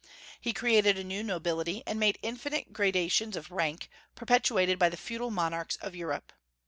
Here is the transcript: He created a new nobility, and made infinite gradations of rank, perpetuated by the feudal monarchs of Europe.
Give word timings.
He 0.41 0.51
created 0.51 0.97
a 0.97 1.03
new 1.03 1.21
nobility, 1.21 1.83
and 1.85 1.99
made 1.99 2.17
infinite 2.23 2.73
gradations 2.73 3.35
of 3.35 3.51
rank, 3.51 3.87
perpetuated 4.15 4.79
by 4.79 4.89
the 4.89 4.97
feudal 4.97 5.29
monarchs 5.29 5.75
of 5.75 5.95
Europe. 5.95 6.33